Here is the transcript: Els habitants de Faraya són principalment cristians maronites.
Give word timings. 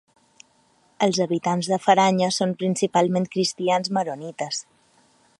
Els 1.07 1.17
habitants 1.25 1.67
de 1.73 1.77
Faraya 1.83 2.29
són 2.37 2.55
principalment 2.63 3.27
cristians 3.35 3.91
maronites. 3.99 4.63